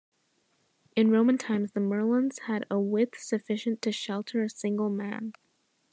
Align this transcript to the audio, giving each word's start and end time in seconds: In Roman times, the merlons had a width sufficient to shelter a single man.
In 0.95 1.11
Roman 1.11 1.37
times, 1.37 1.73
the 1.73 1.79
merlons 1.79 2.39
had 2.47 2.65
a 2.71 2.79
width 2.79 3.19
sufficient 3.19 3.83
to 3.83 3.91
shelter 3.91 4.41
a 4.41 4.49
single 4.49 4.89
man. 4.89 5.33